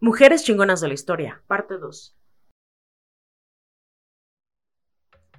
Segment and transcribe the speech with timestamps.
[0.00, 2.16] Mujeres chingonas de la historia, parte 2.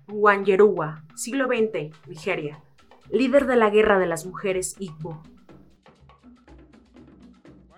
[0.09, 2.61] Wanyeruwa, siglo XX, Nigeria.
[3.09, 5.23] Líder de la guerra de las mujeres Igbo.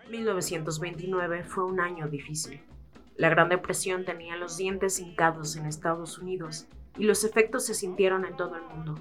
[0.09, 2.63] 1929 fue un año difícil.
[3.15, 6.67] La Gran Depresión tenía los dientes hincados en Estados Unidos
[6.97, 8.95] y los efectos se sintieron en todo el mundo.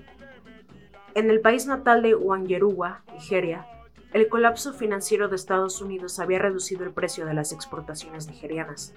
[1.14, 3.66] En el país natal de Wanyeruwa, Nigeria,
[4.12, 8.92] el colapso financiero de Estados Unidos había reducido el precio de las exportaciones nigerianas.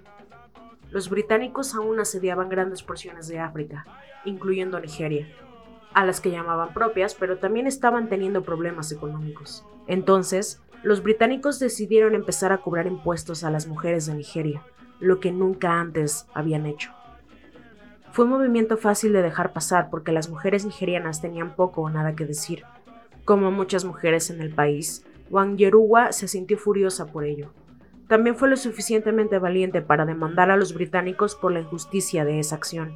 [0.89, 3.85] Los británicos aún asediaban grandes porciones de África,
[4.25, 5.27] incluyendo Nigeria,
[5.93, 9.63] a las que llamaban propias, pero también estaban teniendo problemas económicos.
[9.87, 14.63] Entonces, los británicos decidieron empezar a cobrar impuestos a las mujeres de Nigeria,
[14.99, 16.91] lo que nunca antes habían hecho.
[18.11, 22.15] Fue un movimiento fácil de dejar pasar porque las mujeres nigerianas tenían poco o nada
[22.15, 22.63] que decir,
[23.25, 27.53] como muchas mujeres en el país, Wang Yeruwa se sintió furiosa por ello.
[28.07, 32.55] También fue lo suficientemente valiente para demandar a los británicos por la injusticia de esa
[32.55, 32.93] acción.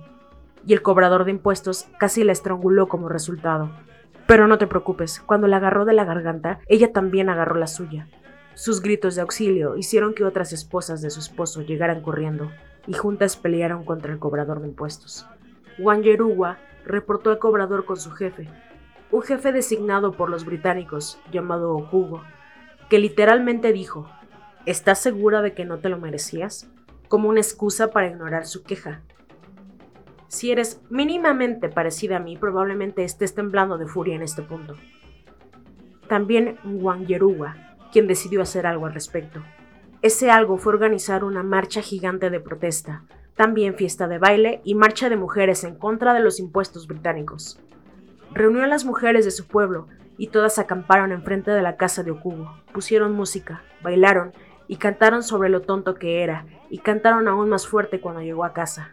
[0.65, 3.71] Y el cobrador de impuestos casi la estranguló como resultado.
[4.27, 8.07] Pero no te preocupes, cuando la agarró de la garganta, ella también agarró la suya.
[8.53, 12.51] Sus gritos de auxilio hicieron que otras esposas de su esposo llegaran corriendo
[12.85, 15.25] y juntas pelearon contra el cobrador de impuestos.
[15.79, 18.49] Wang Yeruwa reportó al cobrador con su jefe,
[19.11, 22.23] un jefe designado por los británicos, llamado Okugo,
[22.89, 24.09] que literalmente dijo,
[24.65, 26.69] ¿estás segura de que no te lo merecías?
[27.07, 29.01] como una excusa para ignorar su queja.
[30.27, 34.75] Si eres mínimamente parecida a mí, probablemente estés temblando de furia en este punto.
[36.07, 37.55] También Wang Yeruwa,
[37.91, 39.41] quien decidió hacer algo al respecto.
[40.01, 43.03] Ese algo fue organizar una marcha gigante de protesta,
[43.35, 47.59] también fiesta de baile y marcha de mujeres en contra de los impuestos británicos
[48.37, 52.11] reunió a las mujeres de su pueblo y todas acamparon enfrente de la casa de
[52.11, 52.57] Okubo.
[52.73, 54.33] Pusieron música, bailaron
[54.67, 58.53] y cantaron sobre lo tonto que era, y cantaron aún más fuerte cuando llegó a
[58.53, 58.91] casa.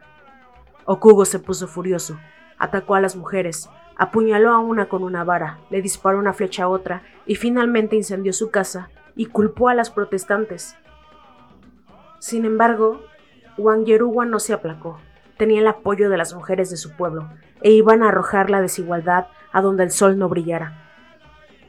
[0.84, 2.18] Okubo se puso furioso,
[2.58, 6.68] atacó a las mujeres, apuñaló a una con una vara, le disparó una flecha a
[6.68, 10.76] otra y finalmente incendió su casa y culpó a las protestantes.
[12.18, 13.02] Sin embargo,
[13.58, 14.98] Wang Yeruwa no se aplacó
[15.36, 17.30] tenía el apoyo de las mujeres de su pueblo
[17.62, 20.80] e iban a arrojar la desigualdad a donde el sol no brillara.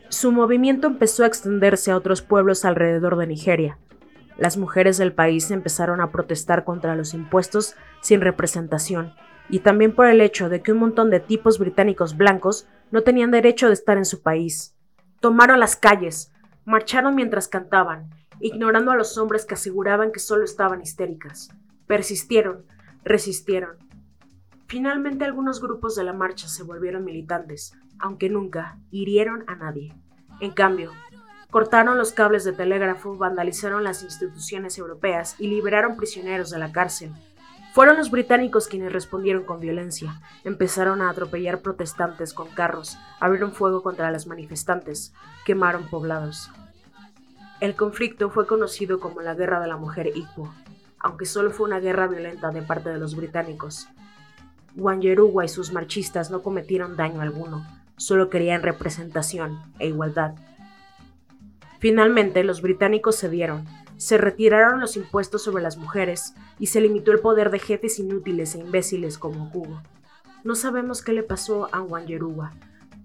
[0.09, 3.77] Su movimiento empezó a extenderse a otros pueblos alrededor de Nigeria.
[4.37, 9.13] Las mujeres del país empezaron a protestar contra los impuestos sin representación
[9.49, 13.31] y también por el hecho de que un montón de tipos británicos blancos no tenían
[13.31, 14.75] derecho de estar en su país.
[15.19, 16.31] Tomaron las calles,
[16.65, 18.09] marcharon mientras cantaban,
[18.39, 21.49] ignorando a los hombres que aseguraban que solo estaban histéricas.
[21.87, 22.65] Persistieron,
[23.05, 23.77] resistieron.
[24.67, 29.93] Finalmente algunos grupos de la marcha se volvieron militantes, aunque nunca hirieron a nadie.
[30.41, 30.91] En cambio,
[31.51, 37.13] cortaron los cables de telégrafo, vandalizaron las instituciones europeas y liberaron prisioneros de la cárcel.
[37.73, 43.83] Fueron los británicos quienes respondieron con violencia, empezaron a atropellar protestantes con carros, abrieron fuego
[43.83, 45.13] contra las manifestantes,
[45.45, 46.49] quemaron poblados.
[47.59, 50.53] El conflicto fue conocido como la Guerra de la Mujer Igbo
[51.00, 53.88] aunque solo fue una guerra violenta de parte de los británicos.
[54.75, 57.66] Wanyeruwa y sus marchistas no cometieron daño alguno,
[57.97, 60.35] solo querían representación e igualdad.
[61.79, 63.66] Finalmente, los británicos cedieron,
[63.97, 68.55] se retiraron los impuestos sobre las mujeres y se limitó el poder de jefes inútiles
[68.55, 69.81] e imbéciles como Hugo.
[70.44, 72.53] No sabemos qué le pasó a Wanyeruwa,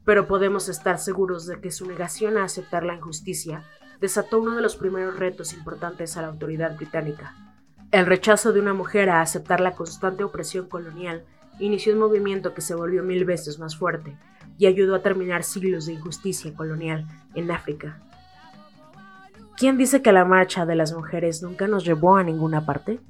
[0.04, 3.64] pero podemos estar seguros de que su negación a aceptar la injusticia
[4.00, 7.34] desató uno de los primeros retos importantes a la autoridad británica,
[7.92, 11.24] el rechazo de una mujer a aceptar la constante opresión colonial
[11.58, 14.16] inició un movimiento que se volvió mil veces más fuerte
[14.58, 18.00] y ayudó a terminar siglos de injusticia colonial en África.
[19.56, 23.00] ¿Quién dice que la marcha de las mujeres nunca nos llevó a ninguna parte?